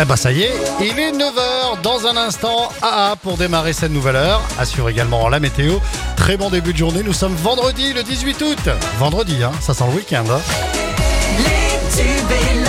Eh 0.00 0.04
ben 0.04 0.16
ça 0.16 0.32
y 0.32 0.42
est, 0.42 0.54
il 0.80 0.98
est 0.98 1.12
9h 1.12 1.80
dans 1.82 2.06
un 2.06 2.16
instant. 2.16 2.70
AA 2.82 3.16
pour 3.22 3.36
démarrer 3.36 3.72
cette 3.72 3.92
nouvelle 3.92 4.16
heure. 4.16 4.40
Assure 4.58 4.88
également 4.88 5.28
la 5.28 5.40
météo. 5.40 5.74
Très 6.16 6.36
bon 6.36 6.50
début 6.50 6.72
de 6.72 6.78
journée. 6.78 7.02
Nous 7.02 7.12
sommes 7.12 7.34
vendredi 7.34 7.92
le 7.92 8.02
18 8.02 8.42
août. 8.42 8.68
Vendredi, 8.98 9.42
hein, 9.42 9.52
ça 9.60 9.74
sent 9.74 9.84
le 9.88 9.96
week-end. 9.96 10.24
hein. 10.30 10.40
Les 11.38 11.96
tubes 11.96 12.30
et 12.30 12.59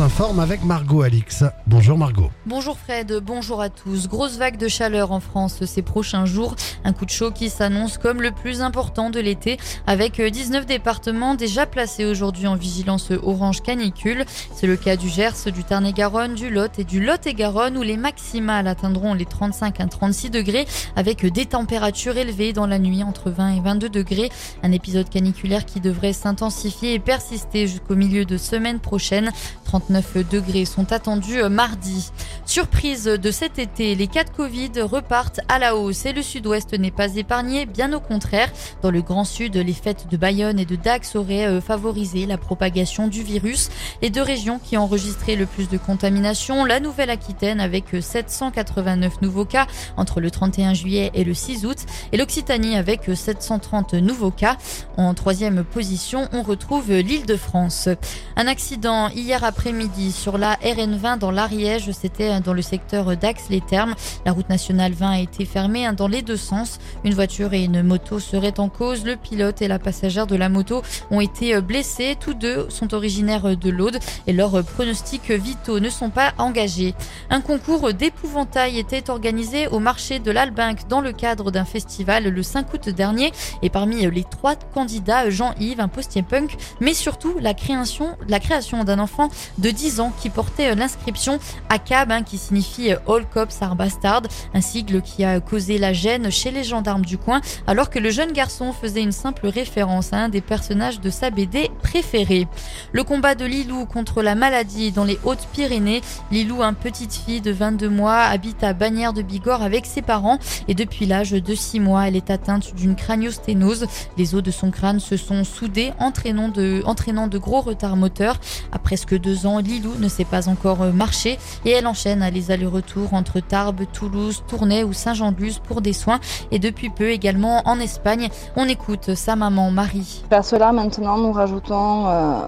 s'informe 0.00 0.40
avec 0.40 0.64
Margot 0.64 1.02
Alix. 1.02 1.44
Bonjour 1.66 1.98
Margot. 1.98 2.30
Bonjour 2.46 2.78
Fred, 2.78 3.20
bonjour 3.22 3.60
à 3.60 3.68
tous. 3.68 4.08
Grosse 4.08 4.38
vague 4.38 4.56
de 4.56 4.66
chaleur 4.66 5.12
en 5.12 5.20
France 5.20 5.62
ces 5.66 5.82
prochains 5.82 6.24
jours. 6.24 6.56
Un 6.84 6.94
coup 6.94 7.04
de 7.04 7.10
chaud 7.10 7.30
qui 7.30 7.50
s'annonce 7.50 7.98
comme 7.98 8.22
le 8.22 8.30
plus 8.30 8.62
important 8.62 9.10
de 9.10 9.20
l'été 9.20 9.58
avec 9.86 10.18
19 10.18 10.64
départements 10.64 11.34
déjà 11.34 11.66
placés 11.66 12.06
aujourd'hui 12.06 12.46
en 12.46 12.56
vigilance 12.56 13.10
orange 13.22 13.60
canicule. 13.60 14.24
C'est 14.54 14.66
le 14.66 14.78
cas 14.78 14.96
du 14.96 15.10
Gers, 15.10 15.52
du 15.52 15.64
Tarn-et-Garonne, 15.64 16.34
du 16.34 16.48
Lot 16.48 16.78
et 16.78 16.84
du 16.84 17.04
Lot-et-Garonne 17.04 17.76
où 17.76 17.82
les 17.82 17.98
maximales 17.98 18.68
atteindront 18.68 19.12
les 19.12 19.26
35 19.26 19.80
à 19.80 19.86
36 19.86 20.30
degrés 20.30 20.66
avec 20.96 21.26
des 21.26 21.44
températures 21.44 22.16
élevées 22.16 22.54
dans 22.54 22.66
la 22.66 22.78
nuit 22.78 23.02
entre 23.02 23.28
20 23.28 23.56
et 23.56 23.60
22 23.60 23.90
degrés. 23.90 24.30
Un 24.62 24.72
épisode 24.72 25.10
caniculaire 25.10 25.66
qui 25.66 25.78
devrait 25.78 26.14
s'intensifier 26.14 26.94
et 26.94 26.98
persister 26.98 27.66
jusqu'au 27.66 27.96
milieu 27.96 28.24
de 28.24 28.38
semaine 28.38 28.78
prochaine. 28.78 29.30
39 29.66 29.89
degrés 30.30 30.64
sont 30.64 30.92
attendus 30.92 31.42
mardi. 31.50 32.10
Surprise 32.46 33.04
de 33.04 33.30
cet 33.30 33.58
été, 33.58 33.94
les 33.94 34.06
cas 34.06 34.24
de 34.24 34.30
Covid 34.30 34.72
repartent 34.82 35.40
à 35.48 35.58
la 35.58 35.76
hausse 35.76 36.06
et 36.06 36.12
le 36.12 36.22
sud-ouest 36.22 36.72
n'est 36.72 36.90
pas 36.90 37.14
épargné, 37.14 37.66
bien 37.66 37.92
au 37.92 38.00
contraire. 38.00 38.50
Dans 38.82 38.90
le 38.90 39.02
grand 39.02 39.24
sud, 39.24 39.56
les 39.56 39.72
fêtes 39.72 40.06
de 40.10 40.16
Bayonne 40.16 40.58
et 40.58 40.64
de 40.64 40.76
Dax 40.76 41.14
auraient 41.16 41.46
euh, 41.46 41.60
favorisé 41.60 42.26
la 42.26 42.38
propagation 42.38 43.08
du 43.08 43.22
virus. 43.22 43.68
Les 44.02 44.10
deux 44.10 44.22
régions 44.22 44.58
qui 44.58 44.76
ont 44.76 44.82
enregistré 44.82 45.36
le 45.36 45.46
plus 45.46 45.68
de 45.68 45.78
contamination, 45.78 46.64
la 46.64 46.80
Nouvelle-Aquitaine 46.80 47.60
avec 47.60 47.84
789 48.00 49.22
nouveaux 49.22 49.44
cas 49.44 49.66
entre 49.96 50.20
le 50.20 50.30
31 50.30 50.74
juillet 50.74 51.10
et 51.14 51.24
le 51.24 51.34
6 51.34 51.66
août 51.66 51.78
et 52.12 52.16
l'Occitanie 52.16 52.76
avec 52.76 53.10
730 53.14 53.94
nouveaux 53.94 54.30
cas. 54.30 54.56
En 54.96 55.14
troisième 55.14 55.64
position, 55.64 56.28
on 56.32 56.42
retrouve 56.42 56.92
l'île 56.92 57.26
de 57.26 57.36
France. 57.36 57.88
Un 58.36 58.46
accident 58.46 59.08
hier 59.10 59.44
après-midi 59.70 60.10
sur 60.10 60.36
la 60.36 60.56
RN20 60.56 61.18
dans 61.18 61.30
l'Ariège, 61.30 61.92
c'était 61.92 62.40
dans 62.40 62.54
le 62.54 62.60
secteur 62.60 63.16
d'Ax-les-Thermes. 63.16 63.94
La 64.26 64.32
route 64.32 64.48
nationale 64.48 64.94
20 64.94 65.10
a 65.10 65.20
été 65.20 65.44
fermée 65.44 65.86
hein, 65.86 65.92
dans 65.92 66.08
les 66.08 66.22
deux 66.22 66.36
sens. 66.36 66.80
Une 67.04 67.14
voiture 67.14 67.54
et 67.54 67.62
une 67.62 67.84
moto 67.84 68.18
seraient 68.18 68.58
en 68.58 68.68
cause. 68.68 69.04
Le 69.04 69.14
pilote 69.14 69.62
et 69.62 69.68
la 69.68 69.78
passagère 69.78 70.26
de 70.26 70.34
la 70.34 70.48
moto 70.48 70.82
ont 71.12 71.20
été 71.20 71.60
blessés. 71.60 72.16
Tous 72.18 72.34
deux 72.34 72.68
sont 72.68 72.94
originaires 72.94 73.56
de 73.56 73.70
l'Aude 73.70 74.00
et 74.26 74.32
leurs 74.32 74.64
pronostics 74.64 75.30
vitaux 75.30 75.78
ne 75.78 75.88
sont 75.88 76.10
pas 76.10 76.32
engagés. 76.38 76.92
Un 77.30 77.40
concours 77.40 77.92
d'épouvantail 77.92 78.76
était 78.76 79.08
organisé 79.08 79.68
au 79.68 79.78
marché 79.78 80.18
de 80.18 80.32
l'Albinque 80.32 80.88
dans 80.88 81.00
le 81.00 81.12
cadre 81.12 81.52
d'un 81.52 81.64
festival 81.64 82.24
le 82.24 82.42
5 82.42 82.74
août 82.74 82.88
dernier. 82.88 83.30
Et 83.62 83.70
parmi 83.70 84.04
les 84.10 84.24
trois 84.24 84.56
candidats, 84.56 85.30
Jean-Yves, 85.30 85.80
un 85.80 85.86
postier 85.86 86.22
punk, 86.22 86.56
mais 86.80 86.92
surtout 86.92 87.36
la 87.40 87.54
création, 87.54 88.16
la 88.26 88.40
création 88.40 88.82
d'un 88.82 88.98
enfant 88.98 89.28
de 89.60 89.70
10 89.70 90.00
ans 90.00 90.12
qui 90.20 90.30
portait 90.30 90.74
l'inscription 90.74 91.38
ACAB, 91.68 92.12
hein, 92.12 92.22
qui 92.22 92.38
signifie 92.38 92.90
All 92.90 93.26
Cops 93.32 93.62
Are 93.62 93.76
Bastard, 93.76 94.22
un 94.54 94.60
sigle 94.60 95.02
qui 95.02 95.24
a 95.24 95.40
causé 95.40 95.78
la 95.78 95.92
gêne 95.92 96.30
chez 96.30 96.50
les 96.50 96.64
gendarmes 96.64 97.04
du 97.04 97.18
coin, 97.18 97.40
alors 97.66 97.90
que 97.90 97.98
le 97.98 98.10
jeune 98.10 98.32
garçon 98.32 98.72
faisait 98.72 99.02
une 99.02 99.12
simple 99.12 99.46
référence 99.46 100.12
à 100.12 100.18
un 100.18 100.28
des 100.28 100.40
personnages 100.40 101.00
de 101.00 101.10
sa 101.10 101.30
BD 101.30 101.70
préférée. 101.82 102.48
Le 102.92 103.04
combat 103.04 103.34
de 103.34 103.44
Lilou 103.44 103.86
contre 103.86 104.22
la 104.22 104.34
maladie 104.34 104.92
dans 104.92 105.04
les 105.04 105.18
Hautes-Pyrénées. 105.24 106.00
Lilou, 106.30 106.62
une 106.62 106.74
petite 106.74 107.14
fille 107.14 107.40
de 107.40 107.50
22 107.50 107.88
mois, 107.88 108.18
habite 108.18 108.62
à 108.62 108.72
Bagnères 108.72 109.12
de 109.12 109.22
Bigorre 109.22 109.62
avec 109.62 109.86
ses 109.86 110.02
parents 110.02 110.38
et 110.68 110.74
depuis 110.74 111.06
l'âge 111.06 111.32
de 111.32 111.54
6 111.54 111.80
mois, 111.80 112.08
elle 112.08 112.16
est 112.16 112.30
atteinte 112.30 112.74
d'une 112.74 112.96
craniosténose. 112.96 113.86
Les 114.16 114.34
os 114.34 114.42
de 114.42 114.50
son 114.50 114.70
crâne 114.70 115.00
se 115.00 115.16
sont 115.16 115.44
soudés, 115.44 115.92
entraînant 115.98 116.48
de, 116.48 116.82
entraînant 116.84 117.26
de 117.26 117.38
gros 117.38 117.60
retards 117.60 117.96
moteurs. 117.96 118.38
À 118.72 118.78
presque 118.78 119.18
deux 119.18 119.46
ans, 119.46 119.49
Lilou 119.58 119.94
ne 119.98 120.08
sait 120.08 120.24
pas 120.24 120.48
encore 120.48 120.84
marcher 120.94 121.38
et 121.64 121.70
elle 121.70 121.86
enchaîne 121.86 122.24
les 122.32 122.50
allers-retours 122.50 123.14
entre 123.14 123.40
Tarbes, 123.40 123.82
Toulouse, 123.92 124.42
Tournai 124.48 124.84
ou 124.84 124.92
Saint-Jean-de-Luz 124.92 125.60
pour 125.66 125.80
des 125.80 125.92
soins 125.92 126.20
et 126.50 126.58
depuis 126.58 126.90
peu 126.90 127.10
également 127.10 127.62
en 127.66 127.78
Espagne. 127.80 128.28
On 128.56 128.68
écoute 128.68 129.14
sa 129.14 129.36
maman 129.36 129.70
Marie. 129.70 130.22
Par 130.30 130.44
cela, 130.44 130.72
maintenant, 130.72 131.18
nous 131.18 131.32
rajoutons 131.32 132.06
euh, 132.06 132.40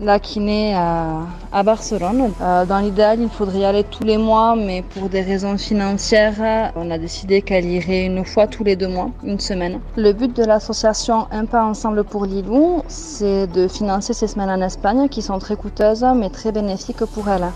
la 0.00 0.18
kiné 0.18 0.74
à, 0.74 1.20
à 1.52 1.62
Barcelone. 1.62 2.32
Euh, 2.40 2.66
dans 2.66 2.78
l'idéal, 2.78 3.20
il 3.20 3.28
faudrait 3.28 3.60
y 3.60 3.64
aller 3.64 3.84
tous 3.84 4.02
les 4.02 4.18
mois, 4.18 4.56
mais 4.56 4.82
pour 4.82 5.08
des 5.08 5.22
raisons 5.22 5.56
financières, 5.56 6.72
on 6.76 6.90
a 6.90 6.98
décidé 6.98 7.42
qu'elle 7.42 7.66
irait 7.66 8.06
une 8.06 8.24
fois 8.24 8.46
tous 8.46 8.64
les 8.64 8.76
deux 8.76 8.88
mois, 8.88 9.10
une 9.22 9.38
semaine. 9.38 9.80
Le 9.96 10.12
but 10.12 10.34
de 10.36 10.44
l'association 10.44 11.26
Un 11.30 11.46
pas 11.46 11.64
ensemble 11.64 12.02
pour 12.04 12.26
Lilou, 12.26 12.82
c'est 12.88 13.46
de 13.46 13.68
financer 13.68 14.12
ces 14.14 14.26
semaines 14.26 14.50
en 14.50 14.60
Espagne 14.62 15.08
qui 15.08 15.22
sont 15.22 15.38
très 15.38 15.56
coûteuses, 15.56 16.04
mais 16.16 16.28
très 16.28 16.50
bénéfiques 16.50 17.04
pour 17.04 17.28
elle. 17.28 17.46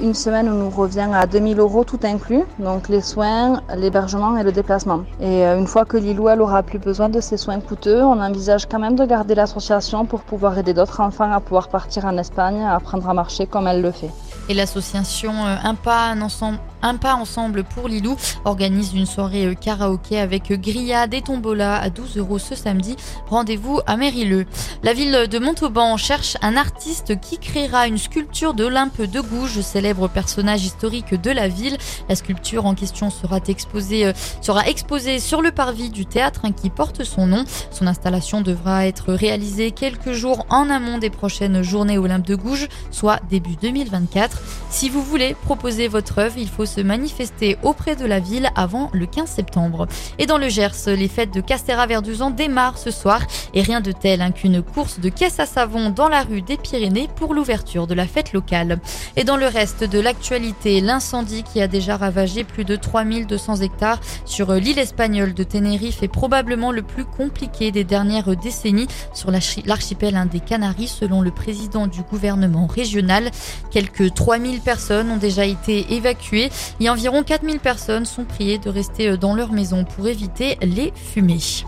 Une 0.00 0.14
semaine 0.14 0.46
nous 0.46 0.70
revient 0.70 1.10
à 1.12 1.26
2000 1.26 1.58
euros 1.58 1.84
tout 1.84 2.00
inclus, 2.04 2.42
donc 2.58 2.88
les 2.88 3.02
soins, 3.02 3.60
l'hébergement 3.76 4.36
et 4.38 4.42
le 4.42 4.52
déplacement. 4.52 5.00
Et 5.20 5.44
euh, 5.44 5.58
une 5.58 5.66
fois 5.66 5.84
que 5.84 5.96
Lilou 5.96 6.28
elle 6.28 6.40
aura 6.40 6.62
plus 6.62 6.78
besoin 6.78 7.08
de 7.08 7.20
ces 7.20 7.36
soins 7.36 7.60
coûteux, 7.60 8.02
on 8.02 8.20
envisage 8.20 8.66
quand 8.66 8.78
même 8.78 8.96
de 8.96 9.04
garder 9.04 9.34
l'association 9.34 10.06
pour 10.06 10.20
pouvoir 10.20 10.56
aider 10.58 10.72
d'autres 10.72 11.00
enfants 11.00 11.30
à 11.30 11.40
pouvoir 11.40 11.68
partir 11.68 11.81
en 12.04 12.16
Espagne, 12.18 12.62
apprendre 12.64 13.08
à 13.08 13.14
marcher 13.14 13.46
comme 13.46 13.66
elle 13.66 13.82
le 13.82 13.92
fait. 13.92 14.10
Et 14.48 14.54
l'association 14.54 15.32
euh, 15.46 15.56
Un 15.62 15.74
pas, 15.74 16.06
un 16.06 16.20
ensemble, 16.22 16.58
un 16.82 16.96
pas 16.96 17.14
ensemble 17.14 17.64
pour 17.64 17.88
Lilou 17.88 18.16
organise 18.44 18.94
une 18.94 19.06
soirée 19.06 19.46
euh, 19.46 19.54
karaoké 19.54 20.18
avec 20.18 20.50
euh, 20.50 20.56
grillade 20.56 21.14
et 21.14 21.22
tombola 21.22 21.76
à 21.80 21.90
12 21.90 22.18
euros 22.18 22.38
ce 22.38 22.54
samedi. 22.54 22.96
Rendez-vous 23.28 23.80
à 23.86 23.96
Mérileux. 23.96 24.46
La 24.82 24.92
ville 24.92 25.28
de 25.28 25.38
Montauban 25.38 25.96
cherche 25.96 26.36
un 26.42 26.56
artiste 26.56 27.20
qui 27.20 27.38
créera 27.38 27.86
une 27.86 27.98
sculpture 27.98 28.54
d'Olympe 28.54 29.02
de 29.02 29.20
Gouges, 29.20 29.60
célèbre 29.60 30.08
personnage 30.08 30.64
historique 30.64 31.14
de 31.14 31.30
la 31.30 31.48
ville. 31.48 31.76
La 32.08 32.16
sculpture 32.16 32.66
en 32.66 32.74
question 32.74 33.10
sera 33.10 33.38
exposée, 33.48 34.06
euh, 34.06 34.12
sera 34.40 34.66
exposée 34.66 35.18
sur 35.18 35.42
le 35.42 35.52
parvis 35.52 35.90
du 35.90 36.06
théâtre 36.06 36.42
hein, 36.44 36.52
qui 36.52 36.70
porte 36.70 37.04
son 37.04 37.26
nom. 37.26 37.44
Son 37.70 37.86
installation 37.86 38.40
devra 38.40 38.86
être 38.86 39.12
réalisée 39.12 39.70
quelques 39.70 40.12
jours 40.12 40.46
en 40.50 40.70
amont 40.70 40.98
des 40.98 41.10
prochaines 41.10 41.62
journées 41.62 41.98
Olympe 41.98 42.26
de 42.26 42.34
Gouges, 42.34 42.68
soit 42.90 43.20
début 43.30 43.56
2024. 43.60 44.42
Si 44.70 44.88
vous 44.88 45.02
voulez 45.02 45.34
proposer 45.34 45.88
votre 45.88 46.18
œuvre, 46.18 46.38
il 46.38 46.48
faut 46.48 46.66
se 46.72 46.80
manifester 46.80 47.56
auprès 47.62 47.96
de 47.96 48.06
la 48.06 48.18
ville 48.20 48.48
avant 48.54 48.90
le 48.92 49.06
15 49.06 49.28
septembre. 49.28 49.86
Et 50.18 50.26
dans 50.26 50.38
le 50.38 50.48
Gers, 50.48 50.70
les 50.86 51.08
fêtes 51.08 51.32
de 51.34 51.40
Castéra-Verduzan 51.40 52.30
démarrent 52.30 52.78
ce 52.78 52.90
soir 52.90 53.20
et 53.54 53.62
rien 53.62 53.80
de 53.80 53.92
tel 53.92 54.22
hein, 54.22 54.30
qu'une 54.32 54.62
course 54.62 54.98
de 55.00 55.08
caisse 55.08 55.38
à 55.40 55.46
savon 55.46 55.90
dans 55.90 56.08
la 56.08 56.22
rue 56.22 56.42
des 56.42 56.56
Pyrénées 56.56 57.08
pour 57.16 57.34
l'ouverture 57.34 57.86
de 57.86 57.94
la 57.94 58.06
fête 58.06 58.32
locale. 58.32 58.78
Et 59.16 59.24
dans 59.24 59.36
le 59.36 59.46
reste 59.46 59.84
de 59.84 60.00
l'actualité, 60.00 60.80
l'incendie 60.80 61.42
qui 61.42 61.60
a 61.60 61.68
déjà 61.68 61.96
ravagé 61.96 62.44
plus 62.44 62.64
de 62.64 62.76
3200 62.76 63.56
hectares 63.56 64.00
sur 64.24 64.52
l'île 64.54 64.78
espagnole 64.78 65.34
de 65.34 65.42
Tenerife 65.44 66.02
est 66.02 66.08
probablement 66.08 66.72
le 66.72 66.82
plus 66.82 67.04
compliqué 67.04 67.70
des 67.70 67.84
dernières 67.84 68.34
décennies 68.36 68.86
sur 69.12 69.30
l'archi- 69.30 69.62
l'archipel 69.66 70.16
hein, 70.16 70.26
des 70.26 70.40
Canaries 70.40 70.88
selon 70.88 71.20
le 71.20 71.30
président 71.30 71.86
du 71.86 72.00
gouvernement 72.02 72.66
régional. 72.66 73.30
Quelques 73.70 74.14
3000 74.14 74.60
personnes 74.60 75.10
ont 75.10 75.16
déjà 75.16 75.44
été 75.44 75.94
évacuées 75.94 76.50
et 76.80 76.88
environ 76.88 77.22
4000 77.22 77.60
personnes 77.60 78.04
sont 78.04 78.24
priées 78.24 78.58
de 78.58 78.70
rester 78.70 79.16
dans 79.16 79.34
leur 79.34 79.52
maison 79.52 79.84
pour 79.84 80.08
éviter 80.08 80.58
les 80.62 80.92
fumées. 80.94 81.64